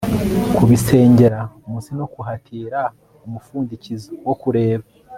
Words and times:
Kubisengera 0.55 1.39
munsi 1.67 1.89
no 1.99 2.05
guhatira 2.13 2.79
umupfundikizo 3.25 4.09
wo 4.27 4.35
kureba 4.41 4.85